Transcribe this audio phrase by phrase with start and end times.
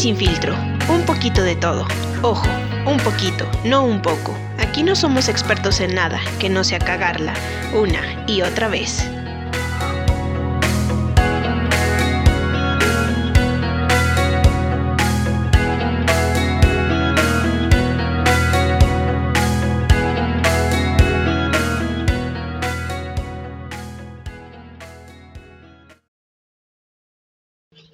[0.00, 0.54] sin filtro,
[0.88, 1.86] un poquito de todo.
[2.22, 2.46] Ojo,
[2.86, 4.34] un poquito, no un poco.
[4.58, 7.34] Aquí no somos expertos en nada, que no sea cagarla,
[7.74, 9.06] una y otra vez.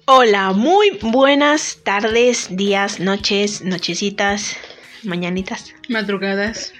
[0.09, 4.55] Hola, muy buenas tardes, días, noches, nochecitas,
[5.03, 5.73] mañanitas.
[5.89, 6.71] Madrugadas.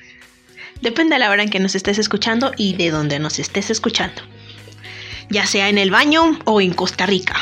[0.79, 4.21] Depende de la hora en que nos estés escuchando y de dónde nos estés escuchando.
[5.29, 7.35] Ya sea en el baño o en Costa Rica.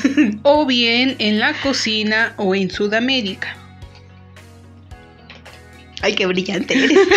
[0.44, 3.56] o bien en la cocina o en Sudamérica.
[6.02, 6.96] Ay, qué brillante eres.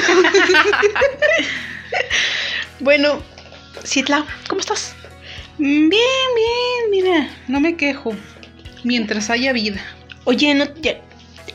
[2.79, 3.21] bueno,
[3.83, 4.94] Citla, ¿cómo estás?
[5.57, 8.13] Bien, bien, mira, no me quejo.
[8.83, 9.81] Mientras haya vida.
[10.25, 10.65] Oye, no,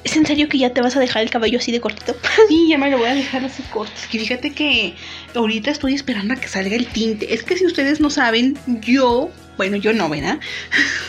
[0.05, 2.17] ¿es en serio que ya te vas a dejar el cabello así de cortito?
[2.49, 3.93] Sí, ya me lo voy a dejar así corto.
[3.97, 4.95] Es que fíjate que
[5.35, 7.33] ahorita estoy esperando a que salga el tinte.
[7.35, 10.41] Es que si ustedes no saben, yo, bueno, yo no, ¿verdad?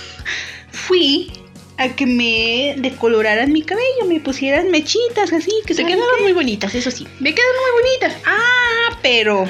[0.72, 1.31] Fui
[1.78, 6.76] a que me decoloraran mi cabello, me pusieran mechitas así, que se quedaron muy bonitas,
[6.76, 7.08] eso sí.
[7.20, 8.22] Me quedan muy bonitas.
[8.26, 9.48] Ah, pero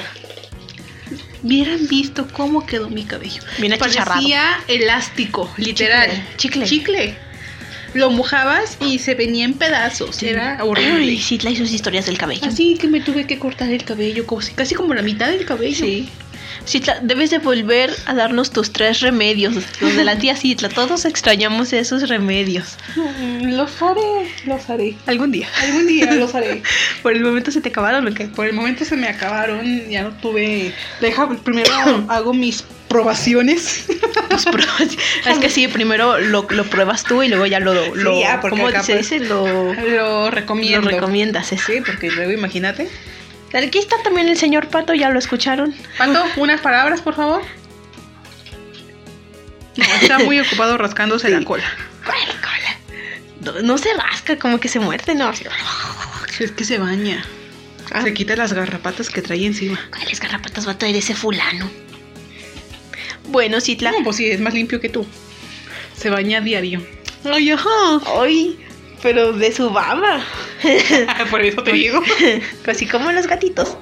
[1.42, 3.42] Hubieran visto cómo quedó mi cabello.
[3.58, 6.10] Bien Parecía elástico, literal.
[6.36, 6.66] Chicle.
[6.66, 7.16] Chicle.
[7.94, 10.22] Lo mojabas y se venía en pedazos.
[10.22, 11.12] Era horrible.
[11.12, 12.46] Y sí, y sus historias del cabello.
[12.46, 15.84] Así que me tuve que cortar el cabello, casi como la mitad del cabello.
[15.84, 16.08] Sí.
[16.66, 20.68] Citla, debes de volver a darnos tus tres remedios, los de la tía Citla.
[20.68, 22.76] Todos extrañamos esos remedios.
[22.96, 24.96] Mm, los haré, los haré.
[25.06, 25.48] Algún día.
[25.62, 26.62] Algún día los haré.
[27.02, 28.26] Por el momento se te acabaron, ¿o qué?
[28.26, 30.72] Por el momento se me acabaron, ya no tuve...
[31.00, 31.70] Deja, primero
[32.08, 33.86] hago mis probaciones.
[35.26, 37.94] es que sí, primero lo, lo, pruebas tú y luego ya lo...
[37.94, 39.20] lo ya, porque ¿Cómo se dice?
[39.20, 40.82] Lo, lo recomiendo.
[40.82, 42.88] Lo recomiendas, sí, porque luego imagínate...
[43.52, 45.74] Aquí está también el señor Pato, ya lo escucharon.
[45.98, 47.42] Pato, unas palabras, por favor.
[50.00, 51.64] está muy ocupado rascándose la cola.
[52.04, 53.62] ¿Cuál cola?
[53.62, 55.30] No, se rasca, como que se muerde, no.
[56.40, 57.24] Es que se baña.
[57.92, 58.02] Ah.
[58.02, 59.78] Se quita las garrapatas que trae encima.
[59.90, 61.70] ¿Cuáles garrapatas va a traer ese fulano?
[63.28, 63.92] Bueno, Citla.
[63.92, 65.06] No, pues sí, es más limpio que tú.
[65.96, 66.84] Se baña a diario.
[67.24, 68.00] Ay, ajá.
[68.20, 68.58] Ay,
[69.02, 70.24] pero de su baba.
[71.30, 72.00] Por eso te digo.
[72.62, 73.76] Casi como los gatitos.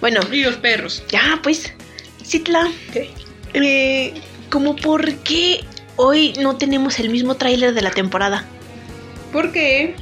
[0.00, 0.20] Bueno.
[0.32, 1.04] Y los perros.
[1.08, 1.72] Ya, pues.
[2.24, 2.68] Citla.
[2.92, 3.10] ¿Qué?
[3.54, 4.14] Eh,
[4.50, 5.64] como por qué
[5.96, 8.44] hoy no tenemos el mismo tráiler de la temporada.
[9.32, 9.94] Porque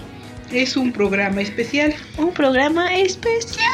[0.53, 1.95] es un programa especial.
[2.17, 3.67] Un programa especial.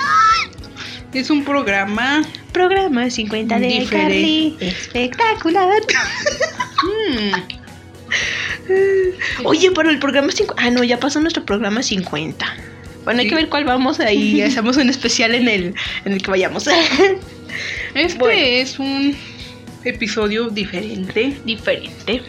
[1.13, 2.23] Es un programa.
[2.53, 4.67] Programa 50 de diferente.
[4.67, 5.83] Espectacular.
[6.83, 7.53] Hmm.
[9.45, 10.63] Oye, pero el programa 50.
[10.63, 12.57] Ah, no, ya pasó nuestro programa 50.
[13.05, 14.41] Bueno, hay que ver cuál vamos ahí.
[14.43, 15.75] Hacemos un especial en el,
[16.05, 16.69] en el que vayamos.
[17.95, 19.15] Este es un
[19.85, 21.37] episodio diferente.
[21.45, 22.23] Diferente.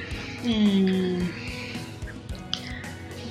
[0.44, 1.21] Mm.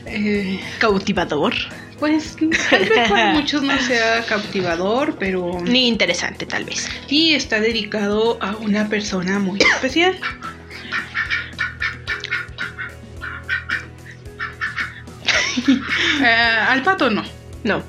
[0.07, 1.55] Eh, cautivador.
[1.99, 2.37] Pues
[2.71, 5.61] tal vez para muchos no sea cautivador, pero...
[5.63, 6.89] Ni interesante tal vez.
[7.09, 10.19] Y está dedicado a una persona muy especial.
[16.23, 17.25] Eh, al pato no.
[17.65, 17.83] No.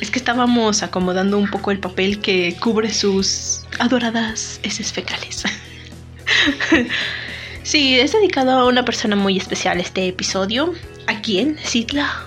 [0.00, 5.44] Es que estábamos acomodando un poco el papel que cubre sus adoradas heces fecales.
[7.62, 10.74] sí, es dedicado a una persona muy especial este episodio.
[11.06, 11.56] ¿A quién?
[11.58, 12.24] Citla.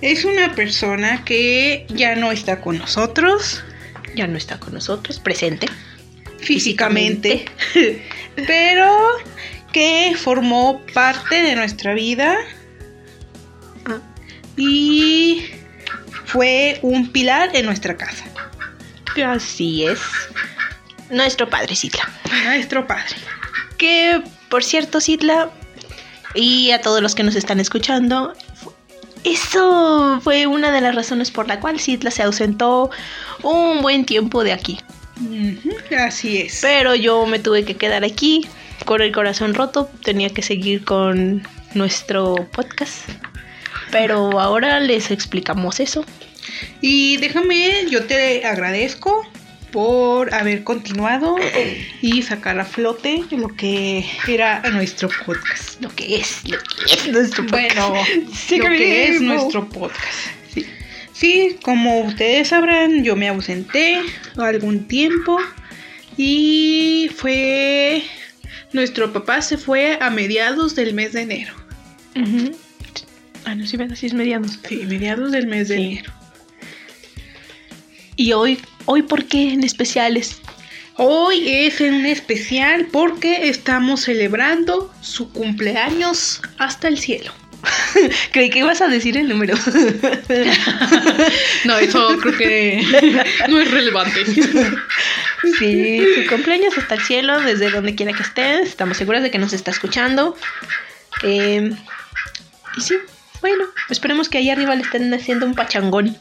[0.00, 3.62] Es una persona que ya no está con nosotros.
[4.14, 5.66] Ya no está con nosotros, presente.
[6.38, 7.44] Físicamente.
[8.46, 8.98] pero
[9.72, 12.36] que formó parte de nuestra vida
[14.56, 15.44] y
[16.24, 18.24] fue un pilar en nuestra casa.
[19.26, 20.00] Así es.
[21.10, 22.08] Nuestro padre Citla.
[22.44, 23.16] Nuestro padre.
[23.76, 25.50] Que, por cierto, Citla,
[26.34, 28.32] y a todos los que nos están escuchando,
[29.24, 32.90] eso fue una de las razones por la cual Citla se ausentó
[33.42, 34.80] un buen tiempo de aquí.
[35.98, 36.60] así es.
[36.62, 38.46] Pero yo me tuve que quedar aquí
[38.86, 39.90] con el corazón roto.
[40.02, 43.08] Tenía que seguir con nuestro podcast.
[43.92, 46.04] Pero ahora les explicamos eso.
[46.80, 49.24] Y déjame, yo te agradezco
[49.70, 51.36] por haber continuado
[52.00, 55.80] y sacar a flote lo que era nuestro podcast.
[55.80, 57.76] Lo que es, lo que es nuestro podcast.
[58.50, 60.18] Bueno, lo que es nuestro podcast.
[60.52, 60.66] Sí.
[61.12, 64.02] sí, como ustedes sabrán, yo me ausenté
[64.36, 65.38] algún tiempo
[66.16, 68.02] y fue...
[68.72, 71.54] Nuestro papá se fue a mediados del mes de enero.
[72.16, 72.56] Ujú.
[73.44, 73.96] Ah, no, sí, ¿verdad?
[73.96, 74.58] sí es mediados.
[74.68, 75.82] Sí, mediados del mes de Sí.
[75.84, 76.12] enero.
[78.16, 80.40] Y hoy, hoy ¿por qué en especiales?
[80.96, 87.32] Hoy es un especial porque estamos celebrando su cumpleaños hasta el cielo.
[88.32, 89.56] Creí que ibas a decir el número.
[91.64, 92.82] No, eso creo que
[93.48, 94.24] no es relevante.
[95.58, 98.68] Sí, su cumpleaños hasta el cielo, desde donde quiera que estés.
[98.68, 100.36] Estamos seguras de que nos está escuchando.
[101.22, 101.70] Eh,
[102.76, 102.96] y sí,
[103.42, 106.16] bueno, esperemos que ahí arriba le estén haciendo un pachangón.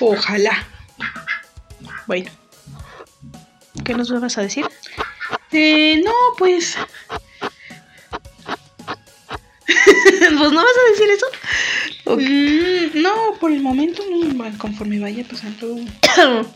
[0.00, 0.66] Ojalá.
[2.06, 2.30] Bueno,
[3.84, 4.66] ¿qué nos vas a decir?
[5.52, 6.76] Eh, no, pues
[10.38, 11.26] pues no vas a decir eso.
[12.06, 15.76] Mm, no, por el momento no, conforme vaya pasando.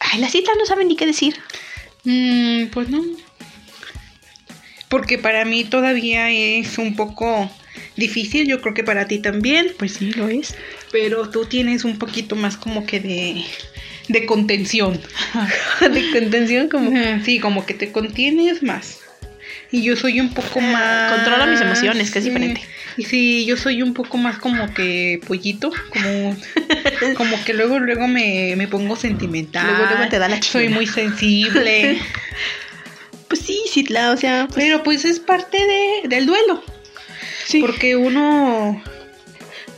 [0.00, 1.40] Ay, las islas no saben ni qué decir.
[2.04, 3.02] Mm, pues no.
[4.88, 7.50] Porque para mí todavía es un poco
[7.96, 10.54] difícil, yo creo que para ti también, Pues sí, lo es.
[10.92, 13.44] pero tú tienes un poquito más como que de,
[14.08, 15.00] de contención.
[15.80, 16.90] De contención como...
[17.24, 19.00] Sí, como que te contienes más.
[19.70, 21.12] Y yo soy un poco Ah, más...
[21.12, 22.30] controla mis emociones, que es Sí.
[22.30, 22.60] diferente.
[22.96, 26.36] Y sí, yo soy un poco más como que pollito, como,
[27.16, 29.66] como que luego luego me, me pongo sentimental.
[29.66, 30.76] Luego, luego te da la Soy chingada.
[30.76, 31.98] muy sensible.
[33.28, 34.46] Pues sí, Citla, o sea...
[34.46, 36.62] pues- pero pues es parte de, del duelo.
[37.44, 37.60] Sí.
[37.60, 38.82] Porque uno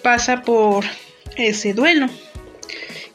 [0.03, 0.85] pasa por
[1.37, 2.09] ese duelo.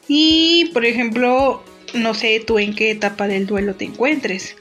[0.08, 1.62] Y, por ejemplo,
[1.94, 4.56] no sé tú en qué etapa del duelo te encuentres.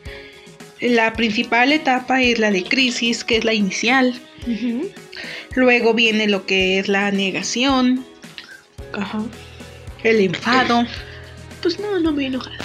[0.79, 4.19] La principal etapa es la de crisis, que es la inicial.
[5.55, 8.03] Luego viene lo que es la negación,
[8.94, 9.21] Ajá.
[10.03, 10.85] el enfado,
[11.61, 12.57] Pues no, no me enojada.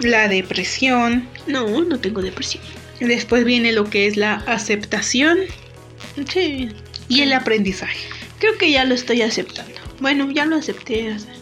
[0.00, 1.28] la depresión.
[1.46, 2.64] No, no tengo depresión.
[2.98, 5.38] Después viene lo que es la aceptación
[6.28, 6.68] Sí.
[7.08, 8.08] y el aprendizaje.
[8.38, 9.72] Creo que ya lo estoy aceptando.
[10.00, 11.12] Bueno, ya lo acepté.
[11.12, 11.32] o sea.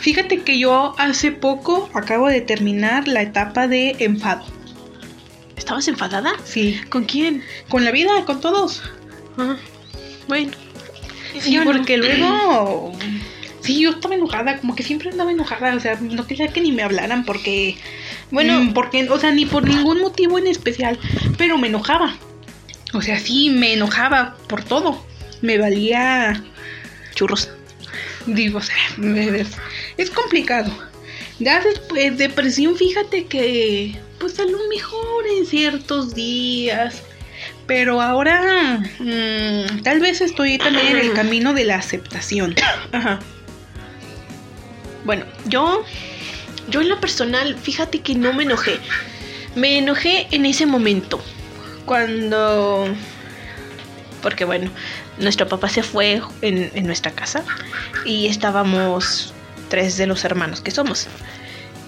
[0.00, 4.44] Fíjate que yo hace poco acabo de terminar la etapa de enfado.
[5.56, 6.32] ¿Estabas enfadada?
[6.44, 7.42] Sí, ¿Con quién?
[7.68, 8.82] con la vida, con todos.
[9.36, 9.56] Ah,
[10.28, 10.52] bueno.
[11.40, 11.72] Sí, Yo no.
[11.72, 12.92] porque luego.
[13.60, 16.72] Sí, yo estaba enojada, como que siempre andaba enojada, o sea, no quería que ni
[16.72, 17.76] me hablaran porque.
[18.30, 18.60] Bueno.
[18.60, 20.98] mm, porque, o sea, ni por ningún motivo en especial,
[21.36, 22.16] pero me enojaba.
[22.92, 25.04] O sea, sí, me enojaba por todo.
[25.42, 26.42] Me valía.
[27.14, 27.50] Churros.
[28.26, 28.76] Digo, o sea,
[29.96, 30.70] es, complicado.
[31.38, 33.96] Ya después, depresión, fíjate que.
[34.18, 37.02] Pues a lo mejor en ciertos días.
[37.66, 38.82] Pero ahora.
[38.98, 42.54] mm, tal vez estoy también en el camino de la aceptación.
[42.92, 43.20] Ajá.
[45.04, 45.84] Bueno, yo.
[46.68, 48.78] Yo en lo personal, fíjate que no me enojé.
[49.54, 51.22] Me enojé en ese momento.
[51.88, 52.86] Cuando.
[54.22, 54.70] Porque bueno,
[55.18, 57.42] nuestro papá se fue en, en nuestra casa.
[58.04, 59.32] Y estábamos
[59.68, 61.08] tres de los hermanos que somos.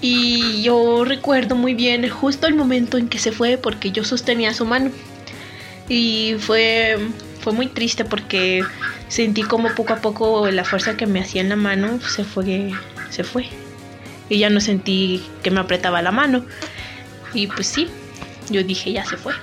[0.00, 4.54] Y yo recuerdo muy bien justo el momento en que se fue porque yo sostenía
[4.54, 4.90] su mano.
[5.88, 6.96] Y fue,
[7.40, 8.64] fue muy triste porque
[9.08, 12.72] sentí como poco a poco la fuerza que me hacía en la mano se fue,
[13.10, 13.46] se fue.
[14.28, 16.44] Y ya no sentí que me apretaba la mano.
[17.34, 17.88] Y pues sí,
[18.48, 19.34] yo dije, ya se fue.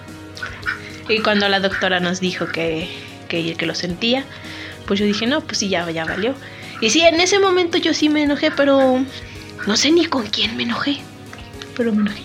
[1.10, 2.90] Y cuando la doctora nos dijo que,
[3.30, 4.26] que, que lo sentía,
[4.86, 6.34] pues yo dije, no, pues sí, ya, ya valió.
[6.82, 9.04] Y sí, en ese momento yo sí me enojé, pero
[9.66, 10.98] no sé ni con quién me enojé.
[11.76, 12.24] Pero me enojé.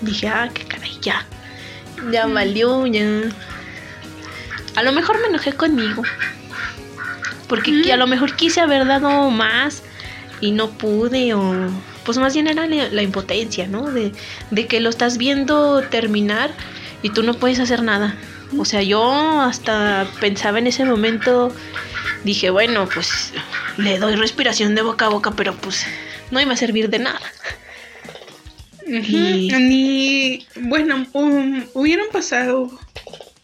[0.00, 1.24] Dije, ah, qué caray, ya.
[2.12, 3.02] Ya valió, ya.
[4.76, 6.02] A lo mejor me enojé conmigo.
[7.48, 7.82] Porque Mm.
[7.82, 9.82] que a lo mejor quise haber dado más
[10.40, 11.68] y no pude o...
[12.04, 13.90] Pues más bien era la, la impotencia, ¿no?
[13.90, 14.12] De,
[14.50, 16.50] de que lo estás viendo terminar
[17.02, 18.16] y tú no puedes hacer nada.
[18.58, 21.54] O sea, yo hasta pensaba en ese momento,
[22.24, 23.32] dije, bueno, pues
[23.76, 25.86] le doy respiración de boca a boca, pero pues
[26.30, 27.20] no iba a servir de nada.
[28.86, 30.46] Y- Ni.
[30.56, 32.70] Bueno, um, hubieron pasado.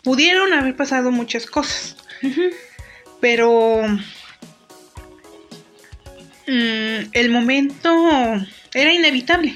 [0.02, 1.96] Pudieron haber pasado muchas cosas.
[3.20, 3.82] Pero.
[6.46, 7.90] mm, el momento
[8.72, 9.54] era inevitable.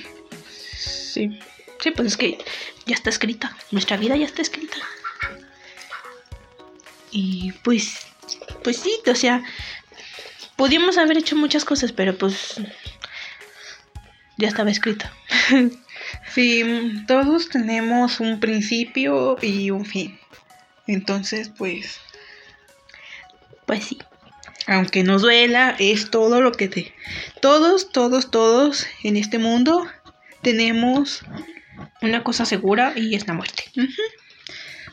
[0.76, 1.38] Sí.
[1.80, 2.38] Sí, pues es que
[2.88, 3.56] ya está escrita.
[3.70, 4.76] Nuestra vida ya está escrita.
[7.10, 7.98] Y pues,
[8.64, 9.42] pues sí, o sea,
[10.56, 12.60] pudimos haber hecho muchas cosas, pero pues
[14.36, 15.12] ya estaba escrita.
[16.34, 16.64] Sí,
[17.06, 20.18] todos tenemos un principio y un fin.
[20.86, 22.00] Entonces, pues,
[23.66, 23.98] Pues sí.
[24.66, 26.94] aunque nos duela, es todo lo que te...
[27.42, 29.86] Todos, todos, todos en este mundo
[30.40, 31.22] tenemos...
[32.00, 33.64] Una cosa segura y es la muerte.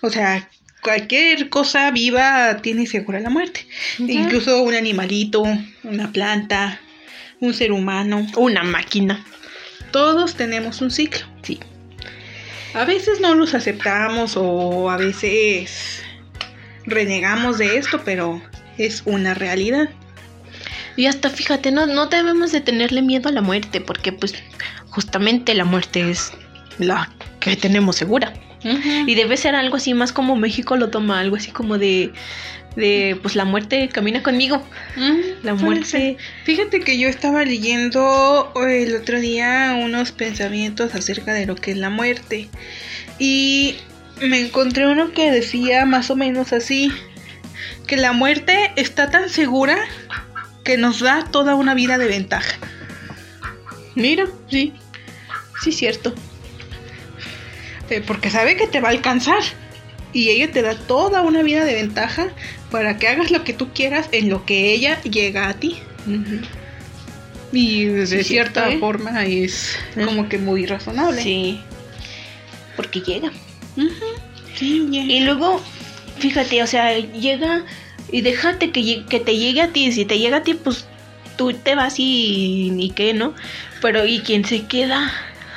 [0.01, 0.49] O sea,
[0.81, 3.67] cualquier cosa viva tiene segura la muerte.
[3.99, 5.43] Incluso un animalito,
[5.83, 6.79] una planta,
[7.39, 8.25] un ser humano.
[8.35, 9.23] Una máquina.
[9.91, 11.25] Todos tenemos un ciclo.
[11.41, 11.59] Sí.
[12.73, 16.03] A veces no los aceptamos o a veces
[16.85, 18.41] renegamos de esto, pero
[18.77, 19.89] es una realidad.
[20.97, 24.33] Y hasta fíjate, no, no debemos de tenerle miedo a la muerte, porque pues
[24.89, 26.31] justamente la muerte es
[26.79, 28.33] la que tenemos segura.
[29.05, 32.11] Y debe ser algo así más como México lo toma, algo así como de,
[32.75, 34.63] de pues la muerte camina conmigo.
[35.43, 36.17] La muerte.
[36.45, 41.77] Fíjate que yo estaba leyendo el otro día unos pensamientos acerca de lo que es
[41.77, 42.49] la muerte.
[43.19, 43.75] Y
[44.19, 46.91] me encontré uno que decía más o menos así.
[47.85, 49.77] Que la muerte está tan segura
[50.63, 52.57] que nos da toda una vida de ventaja.
[53.93, 54.73] Mira, sí.
[55.63, 56.15] Sí, cierto.
[57.89, 59.41] Eh, Porque sabe que te va a alcanzar.
[60.13, 62.29] Y ella te da toda una vida de ventaja
[62.71, 65.77] para que hagas lo que tú quieras en lo que ella llega a ti.
[67.51, 68.79] Y de Sí, cierta ¿eh?
[68.79, 70.05] forma es Eh.
[70.05, 71.21] como que muy razonable.
[71.21, 71.59] Sí.
[72.75, 73.31] Porque llega.
[74.55, 75.01] Sí, ya.
[75.03, 75.61] Y luego,
[76.19, 77.63] fíjate, o sea, llega
[78.11, 79.91] y déjate que, que te llegue a ti.
[79.91, 80.85] Si te llega a ti, pues
[81.37, 83.33] tú te vas y ni qué, ¿no?
[83.81, 85.11] Pero ¿y quién se queda?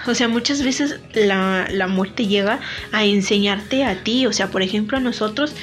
[0.07, 2.61] O sea, muchas veces la, la muerte llega
[2.93, 4.27] a enseñarte a ti.
[4.27, 5.55] O sea, por ejemplo, a nosotros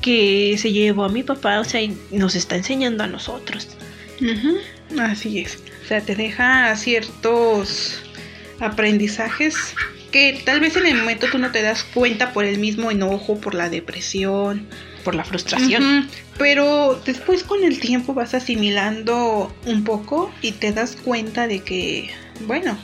[0.00, 1.80] que se llevó a mi papá, o sea,
[2.10, 3.68] nos está enseñando a nosotros.
[4.20, 4.58] Ujú,
[5.00, 5.58] Así es.
[5.84, 8.02] O sea, te deja ciertos
[8.60, 9.74] aprendizajes
[10.10, 13.40] que tal vez en el momento tú no te das cuenta por el mismo enojo,
[13.40, 14.66] por la depresión.
[15.04, 16.08] Por la frustración.
[16.38, 22.10] Pero después con el tiempo vas asimilando un poco y te das cuenta de que,
[22.46, 22.78] bueno,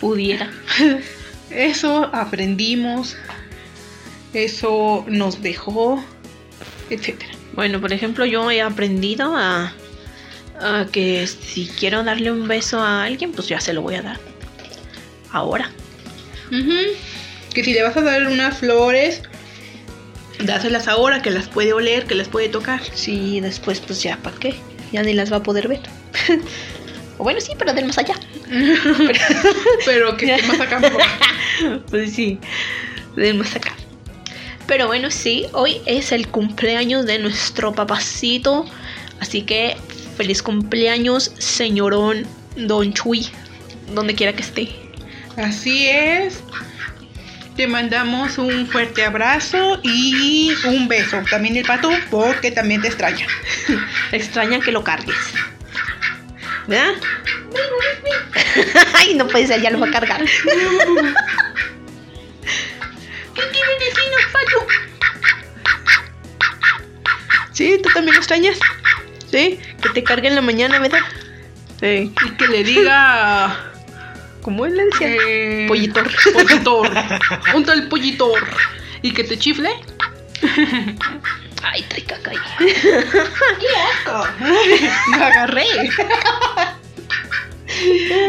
[0.00, 0.50] Pudiera.
[1.50, 3.16] eso aprendimos,
[4.32, 6.02] eso nos dejó,
[6.90, 7.32] etcétera.
[7.54, 9.72] Bueno, por ejemplo, yo he aprendido a,
[10.60, 14.02] a que si quiero darle un beso a alguien, pues ya se lo voy a
[14.02, 14.20] dar.
[15.30, 15.70] Ahora.
[17.54, 19.22] Que si le vas a dar unas flores,
[20.44, 22.80] dáselas ahora, que las puede oler, que las puede tocar.
[22.94, 24.54] Sí, después pues ya, ¿para qué?
[24.92, 25.80] Ya ni las va a poder ver.
[27.18, 28.14] o bueno, sí, pero del más allá.
[29.84, 30.80] Pero que esté más acá.
[31.90, 32.38] Pues sí,
[33.16, 33.74] del más acá.
[34.66, 38.66] Pero bueno, sí, hoy es el cumpleaños de nuestro papacito.
[39.20, 39.76] Así que
[40.16, 43.26] feliz cumpleaños, señorón Don Chuy.
[43.94, 44.68] Donde quiera que esté.
[45.36, 46.42] Así es.
[47.56, 51.22] Te mandamos un fuerte abrazo y un beso.
[51.28, 53.26] También el pato, porque también te extraña.
[54.12, 55.16] Extraña que lo cargues.
[56.68, 56.94] ¿Verdad?
[58.94, 60.22] Ay, no puede ser, ya lo va a cargar.
[63.34, 64.66] ¿Qué tiene vecino, Pato?
[67.52, 68.58] Sí, tú también lo extrañas.
[69.30, 71.00] Sí, que te cargue en la mañana, ¿verdad?
[71.80, 72.12] Sí.
[72.26, 73.72] Y que le diga.
[74.42, 75.08] ¿Cómo él le decía?
[75.10, 76.10] eh, Pollitor.
[76.32, 76.90] Pollitor.
[77.54, 78.46] Un tal pollitor.
[79.02, 79.70] Y que te chifle.
[81.62, 82.38] Ay, trae caca ahí.
[85.18, 85.66] Lo agarré.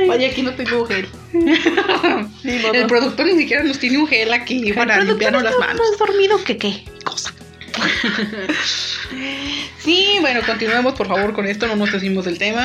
[0.07, 1.07] Vaya, aquí no tengo gel.
[2.43, 5.79] El productor ni siquiera nos tiene un gel aquí para limpiarnos las manos.
[5.89, 7.33] más dormido que qué cosa.
[9.79, 12.63] Sí, bueno, continuemos por favor con esto, no nos decimos del tema.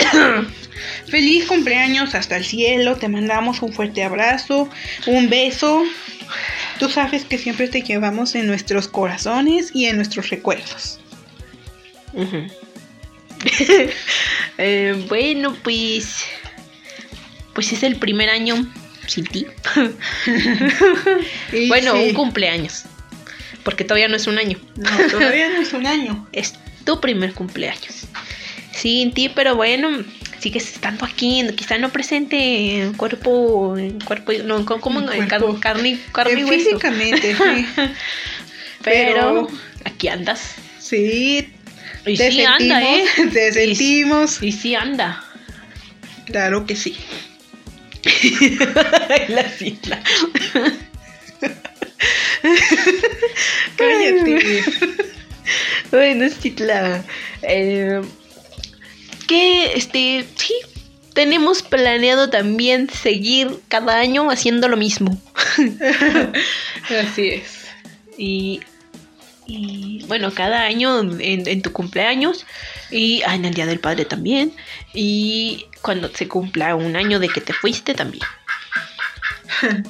[1.08, 4.68] Feliz cumpleaños hasta el cielo, te mandamos un fuerte abrazo,
[5.06, 5.84] un beso.
[6.78, 11.00] Tú sabes que siempre te llevamos en nuestros corazones y en nuestros recuerdos.
[14.56, 16.24] Eh, bueno, pues.
[17.54, 18.66] Pues es el primer año
[19.06, 19.46] sin ti.
[21.68, 22.84] Bueno, sí, un cumpleaños.
[23.62, 24.58] Porque todavía no es un año.
[24.76, 26.26] no, todavía no es un año.
[26.32, 26.54] Es
[26.84, 28.06] tu primer cumpleaños.
[28.72, 30.04] Sin ti, pero bueno,
[30.44, 32.36] sigues estando aquí, quizá no presente
[32.82, 35.58] en cuerpo, en cuerpo, no, co- como En en cuerpo.
[35.58, 36.46] carne, carne y Eh.
[36.46, 37.66] Físicamente, sí.
[38.84, 39.48] Pero pero-
[39.86, 40.56] aquí andas.
[40.78, 41.48] Sí,
[42.04, 43.04] Y te sí sentimos, anda, ¿eh?
[43.32, 44.42] te sentimos.
[44.42, 45.24] Y sí anda.
[46.26, 46.94] Claro que sí.
[49.28, 50.02] La sigla.
[53.76, 54.64] Cállate.
[55.90, 57.02] Bueno, Citla.
[57.42, 58.00] Eh,
[59.26, 60.54] que este, sí,
[61.14, 65.20] tenemos planeado también seguir cada año haciendo lo mismo.
[67.02, 67.66] Así es.
[68.18, 68.60] Y,
[69.46, 72.46] y bueno, cada año en, en tu cumpleaños
[72.90, 74.52] y ah, en el Día del Padre también.
[74.92, 78.24] Y cuando se cumpla un año de que te fuiste también.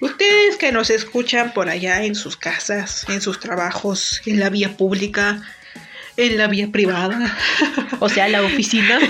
[0.00, 4.76] Ustedes que nos escuchan por allá en sus casas, en sus trabajos, en la vía
[4.76, 5.42] pública,
[6.20, 7.36] en la vía privada.
[7.98, 8.98] O sea, la oficina.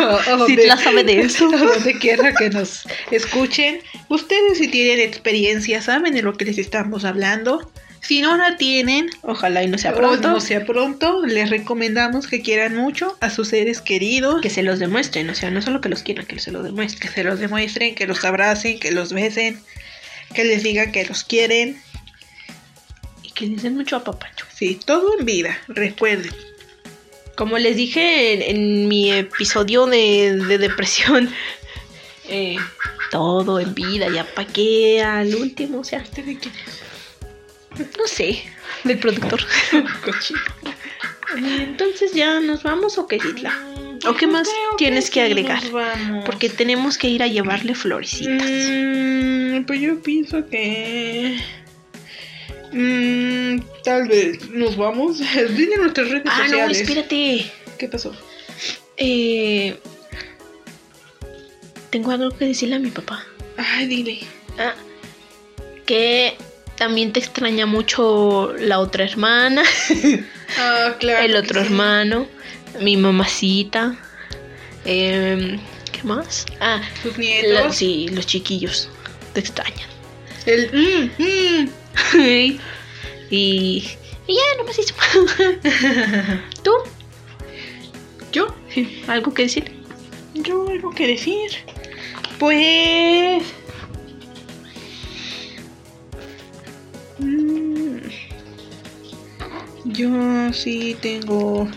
[0.00, 1.48] O- o Sí, donde- la sabe de eso.
[1.48, 3.80] o donde quiera que nos escuchen.
[4.08, 7.70] Ustedes si tienen experiencia, saben de lo que les estamos hablando.
[8.00, 10.28] Si no la tienen, Ojalá y no sea pronto.
[10.30, 14.40] no sea pronto, les recomendamos que quieran mucho a sus seres queridos.
[14.42, 17.00] Que se los demuestren, o sea, no solo que los quieran, que se los demuestren.
[17.00, 19.58] que se los demuestren, que los abracen, que los besen,
[20.34, 21.80] que les digan que los quieren.
[23.36, 24.46] Que les den mucho apapacho.
[24.52, 26.32] Sí, todo en vida, recuerden.
[27.36, 31.30] Como les dije en, en mi episodio de, de depresión,
[32.28, 32.56] eh,
[33.10, 36.02] todo en vida, ya pa' qué al último, o sea,
[37.98, 38.42] no sé,
[38.84, 39.40] del productor.
[41.36, 43.18] Entonces ya nos vamos o qué?
[44.06, 45.62] ¿O qué más Creo tienes que agregar?
[46.24, 48.48] Porque tenemos que ir a llevarle florecitas.
[48.48, 51.38] Mm, pues yo pienso que.
[52.76, 55.18] Mm, tal vez nos vamos.
[55.56, 56.80] Dile nuestras redes ah, no, sociales.
[56.80, 57.50] espérate.
[57.78, 58.14] ¿Qué pasó?
[58.96, 59.78] Eh,
[61.90, 63.24] tengo algo que decirle a mi papá.
[63.56, 64.20] Ay, dile.
[64.58, 64.74] Ah,
[65.84, 66.36] que
[66.76, 69.62] también te extraña mucho la otra hermana,
[70.58, 71.24] Ah, claro.
[71.24, 71.66] el otro sí.
[71.66, 72.26] hermano,
[72.80, 73.96] mi mamacita.
[74.84, 75.58] em,
[75.92, 76.44] ¿Qué más?
[76.60, 77.76] Ah, la- nietos.
[77.76, 78.88] sí, los chiquillos
[79.32, 79.88] te extrañan.
[80.44, 80.70] El.
[80.72, 81.70] mm, mm.
[82.14, 82.60] y,
[83.30, 83.82] y
[84.28, 84.94] ya, nomás eso.
[86.62, 86.72] ¿Tú?
[88.32, 88.54] ¿Yo?
[89.06, 89.72] ¿Algo que decir?
[90.34, 91.50] Yo algo que decir.
[92.38, 93.42] Pues.
[97.18, 97.96] mm,
[99.84, 101.68] Yo sí tengo.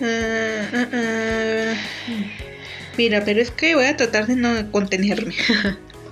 [0.00, 1.74] ah, ah, ah.
[2.96, 5.34] Mira, pero es que voy a tratar de no contenerme.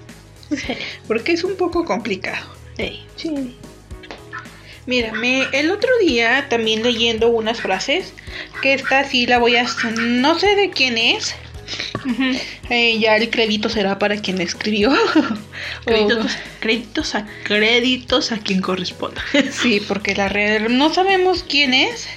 [1.07, 2.47] Porque es un poco complicado.
[2.79, 3.55] Ey, Sí.
[4.87, 8.15] Mira, me, el otro día también leyendo unas frases,
[8.63, 9.67] que esta sí la voy a...
[9.99, 11.35] No sé de quién es.
[12.71, 14.91] Eh, ya el crédito será para quien escribió.
[15.85, 19.23] créditos, créditos a créditos a quien corresponda.
[19.53, 22.09] Sí, porque la red no sabemos quién es,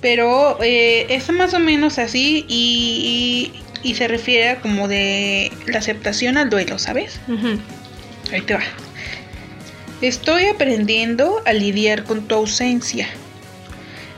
[0.00, 3.52] pero eh, es más o menos así y,
[3.84, 7.20] y, y se refiere a como de la aceptación al duelo, ¿sabes?
[8.32, 8.62] Ahí te va.
[10.04, 13.08] Estoy aprendiendo a lidiar con tu ausencia.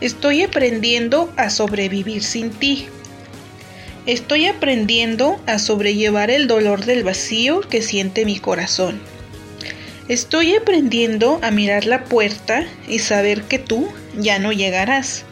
[0.01, 2.89] Estoy aprendiendo a sobrevivir sin ti.
[4.05, 9.01] Estoy aprendiendo a sobrellevar el dolor del vacío que siente mi corazón.
[10.09, 13.87] Estoy aprendiendo a mirar la puerta y saber que tú
[14.19, 15.25] ya no llegarás.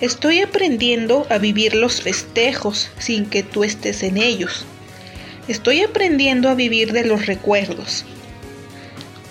[0.00, 4.64] Estoy aprendiendo a vivir los festejos sin que tú estés en ellos.
[5.46, 8.06] Estoy aprendiendo a vivir de los recuerdos.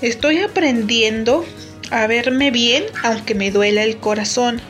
[0.01, 1.43] Estoy aprendiendo
[1.89, 4.62] a verme bien aunque me duela el corazón.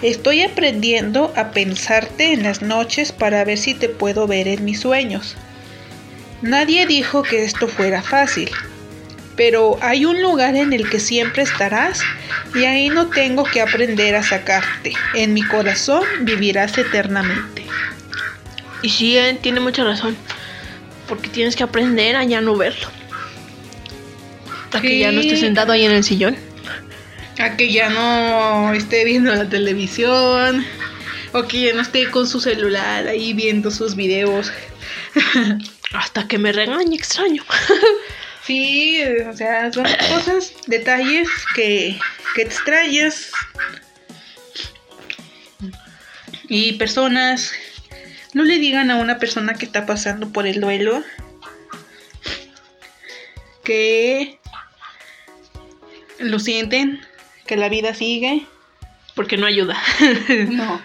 [0.00, 4.80] Estoy aprendiendo a pensarte en las noches para ver si te puedo ver en mis
[4.80, 5.36] sueños.
[6.40, 8.50] Nadie dijo que esto fuera fácil,
[9.36, 12.00] pero hay un lugar en el que siempre estarás
[12.54, 14.92] y ahí no tengo que aprender a sacarte.
[15.14, 17.64] En mi corazón vivirás eternamente.
[18.82, 20.16] Y sí, eh, tiene mucha razón.
[21.08, 23.01] Porque tienes que aprender a ya no verlo.
[24.72, 26.36] A que ya no esté sentado ahí en el sillón.
[27.38, 30.64] A que ya no esté viendo la televisión.
[31.32, 34.52] O que ya no esté con su celular ahí viendo sus videos.
[35.92, 37.44] Hasta que me regañe, extraño.
[38.44, 41.96] Sí, o sea, son cosas, detalles que,
[42.34, 43.30] que extrañas.
[46.48, 47.52] Y personas,
[48.34, 51.04] no le digan a una persona que está pasando por el duelo
[53.62, 54.40] que
[56.22, 57.00] lo sienten,
[57.46, 58.46] que la vida sigue.
[59.14, 59.76] Porque no ayuda.
[60.48, 60.80] No,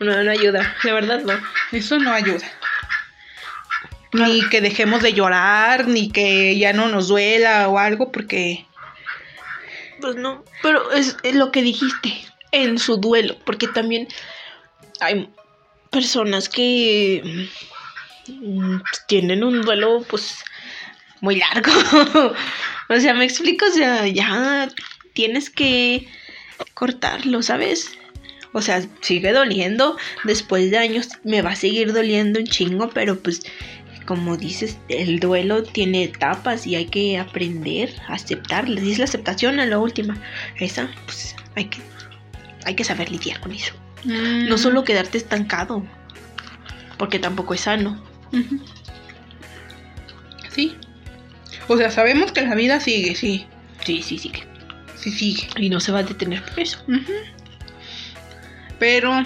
[0.00, 0.76] no, no, no ayuda.
[0.82, 1.32] La verdad, no.
[1.70, 2.44] eso no ayuda.
[4.12, 8.66] Ni que dejemos de llorar, ni que ya no nos duela o algo, porque
[10.00, 10.44] Pues no.
[10.62, 12.24] Pero es, es lo que dijiste.
[12.50, 13.36] En su duelo.
[13.44, 14.08] Porque también
[15.00, 15.30] hay
[15.90, 17.48] personas que
[18.26, 18.76] mm,
[19.06, 20.42] tienen un duelo, pues,
[21.20, 21.72] muy largo.
[22.88, 23.66] o sea, me explico.
[23.66, 24.68] O sea, ya
[25.12, 26.08] tienes que
[26.74, 27.92] cortarlo, ¿sabes?
[28.52, 29.96] O sea, sigue doliendo.
[30.24, 33.42] Después de años me va a seguir doliendo un chingo, pero pues,
[34.06, 38.82] como dices, el duelo tiene etapas y hay que aprender a aceptarlo.
[38.82, 40.16] Y es la aceptación a la última.
[40.58, 41.78] Esa, pues, hay que,
[42.64, 43.74] hay que saber lidiar con eso.
[44.04, 44.58] No Mm.
[44.58, 45.84] solo quedarte estancado,
[46.98, 48.02] porque tampoco es sano.
[50.50, 50.76] Sí.
[51.68, 53.46] O sea, sabemos que la vida sigue, sí.
[53.84, 54.46] Sí, sí, que-
[54.96, 55.48] Sí sigue.
[55.56, 56.78] Y no se va a detener por eso.
[58.78, 59.22] Pero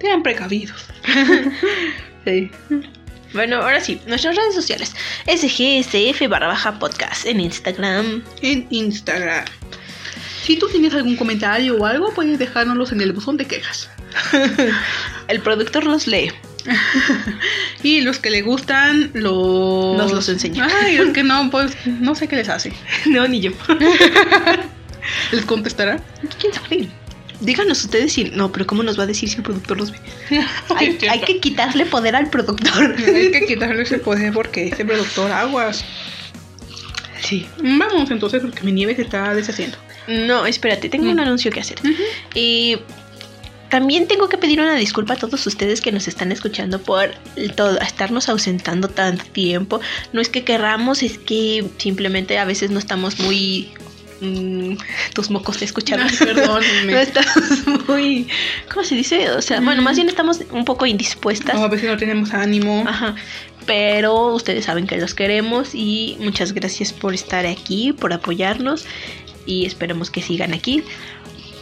[0.00, 0.84] sean precavidos.
[2.26, 2.50] Sí.
[3.32, 4.94] Bueno, ahora sí, nuestras redes sociales.
[5.26, 8.22] SGSF barra baja podcast en Instagram.
[8.42, 9.46] En Instagram.
[10.42, 13.88] Si tú tienes algún comentario o algo, puedes dejárnoslos en el buzón de quejas.
[15.28, 16.30] El productor los lee.
[17.82, 19.96] Y los que le gustan, los...
[19.96, 20.68] Nos los enseña.
[20.70, 22.72] Ah, y los que no, pues no sé qué les hace.
[23.06, 23.52] No, ni yo.
[25.32, 26.00] ¿Les contestará?
[26.38, 26.88] ¿Quién sabe?
[27.40, 28.24] Díganos ustedes si...
[28.24, 29.98] No, pero ¿cómo nos va a decir si el productor los ve?
[30.76, 32.94] Hay, hay que quitarle poder al productor.
[32.98, 35.82] Hay que quitarle ese poder porque ese productor aguas.
[37.22, 37.46] Sí.
[37.62, 39.78] Vamos entonces porque mi nieve se está deshaciendo.
[40.06, 41.10] No, espérate, tengo Mm.
[41.12, 41.78] un anuncio que hacer.
[42.34, 42.76] Y
[43.70, 47.10] también tengo que pedir una disculpa a todos ustedes que nos están escuchando por
[47.54, 49.80] todo, estarnos ausentando tanto tiempo.
[50.12, 53.70] No es que querramos, es que simplemente a veces no estamos muy...
[54.20, 54.74] mm,
[55.14, 56.08] tus mocos te escucharon.
[56.10, 56.92] Ay, perdónenme.
[56.92, 58.26] no estamos muy...
[58.72, 59.30] ¿Cómo se dice?
[59.30, 61.54] O sea, bueno, más bien estamos un poco indispuestas.
[61.54, 62.84] No, a veces no tenemos ánimo.
[62.86, 63.14] Ajá.
[63.66, 68.84] Pero ustedes saben que los queremos y muchas gracias por estar aquí, por apoyarnos
[69.46, 70.82] y esperemos que sigan aquí.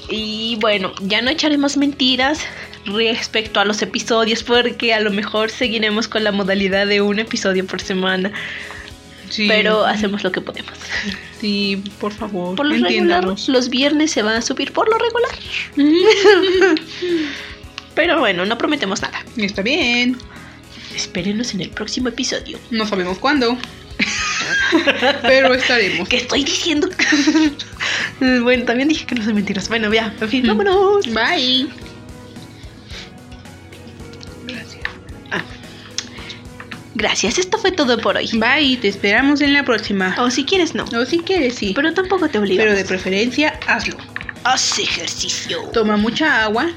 [0.09, 2.41] Y bueno, ya no echaremos mentiras
[2.87, 7.67] respecto a los episodios porque a lo mejor seguiremos con la modalidad de un episodio
[7.67, 8.33] por semana,
[9.29, 9.47] Sí.
[9.47, 10.73] pero hacemos lo que podemos.
[11.39, 15.31] Sí, por favor, Por lo regular, los viernes se van a subir por lo regular.
[17.95, 19.25] Pero bueno, no prometemos nada.
[19.37, 20.17] Está bien.
[20.95, 22.59] Espérenos en el próximo episodio.
[22.71, 23.59] No sabemos cuándo.
[25.23, 26.09] pero estaremos.
[26.09, 26.89] ¿Qué estoy diciendo?
[28.43, 29.69] bueno, también dije que no son mentiras.
[29.69, 31.07] Bueno, ya, en fin, vámonos.
[31.07, 31.69] Bye.
[34.47, 34.83] Gracias.
[35.31, 35.43] Ah.
[36.95, 38.29] Gracias, esto fue todo por hoy.
[38.35, 40.17] Bye, te esperamos en la próxima.
[40.19, 40.85] O si quieres, no.
[40.85, 41.73] O si quieres, sí.
[41.75, 42.65] Pero tampoco te obligamos.
[42.65, 43.97] Pero de preferencia, hazlo.
[44.45, 45.63] Haz ejercicio.
[45.73, 46.71] Toma mucha agua,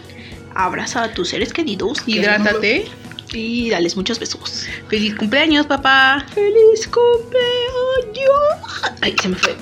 [0.54, 2.04] Abraza a tus seres queridos.
[2.06, 2.86] hidrátate.
[3.34, 4.67] Y dales muchos besos.
[4.89, 6.25] Feliz cumpleaños, papá.
[6.34, 7.41] ¡Feliz cumpleaños!
[8.99, 9.56] Ay, se me fue.